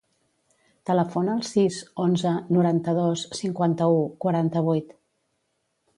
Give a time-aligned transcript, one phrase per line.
[0.89, 4.91] Telefona al sis, onze, noranta-dos, cinquanta-u, quaranta-vuit.